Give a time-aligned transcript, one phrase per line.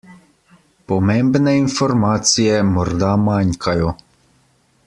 [0.91, 3.97] Pomembne informacije morda manjkajo.